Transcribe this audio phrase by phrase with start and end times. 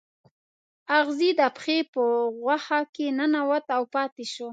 [0.99, 2.03] اغزی د پښې په
[2.39, 4.49] غوښه کې ننوت او پاتې شو.